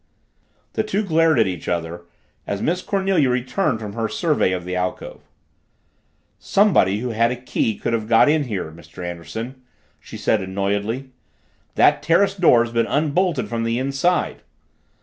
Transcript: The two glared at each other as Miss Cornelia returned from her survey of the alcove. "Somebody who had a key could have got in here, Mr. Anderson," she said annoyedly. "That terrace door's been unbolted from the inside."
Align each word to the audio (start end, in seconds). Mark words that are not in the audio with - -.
The 0.73 0.81
two 0.81 1.03
glared 1.03 1.37
at 1.37 1.45
each 1.45 1.67
other 1.67 2.05
as 2.47 2.59
Miss 2.59 2.81
Cornelia 2.81 3.29
returned 3.29 3.79
from 3.79 3.93
her 3.93 4.09
survey 4.09 4.51
of 4.51 4.65
the 4.65 4.75
alcove. 4.75 5.21
"Somebody 6.39 7.01
who 7.01 7.09
had 7.09 7.29
a 7.29 7.35
key 7.35 7.77
could 7.77 7.93
have 7.93 8.07
got 8.07 8.27
in 8.27 8.45
here, 8.45 8.71
Mr. 8.71 9.05
Anderson," 9.05 9.61
she 9.99 10.17
said 10.17 10.41
annoyedly. 10.41 11.11
"That 11.75 12.01
terrace 12.01 12.33
door's 12.35 12.71
been 12.71 12.87
unbolted 12.87 13.47
from 13.47 13.63
the 13.63 13.77
inside." 13.77 14.41